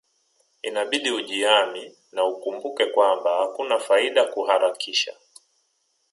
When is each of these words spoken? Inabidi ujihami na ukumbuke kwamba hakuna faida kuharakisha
Inabidi 0.63 1.11
ujihami 1.11 1.95
na 2.11 2.23
ukumbuke 2.23 2.85
kwamba 2.85 3.37
hakuna 3.37 3.79
faida 3.79 4.25
kuharakisha 4.25 5.13